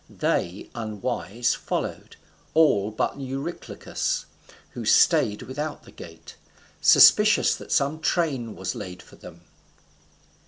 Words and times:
They 0.09 0.71
unwise 0.73 1.53
followed, 1.53 2.15
all 2.55 2.89
but 2.89 3.19
Eurylochus, 3.19 4.25
who 4.71 4.83
stayed 4.83 5.43
without 5.43 5.83
the 5.83 5.91
gate, 5.91 6.35
suspicious 6.81 7.53
that 7.57 7.71
some 7.71 7.99
train 7.99 8.55
was 8.55 8.73
laid 8.73 9.03
for 9.03 9.17
them. 9.17 9.41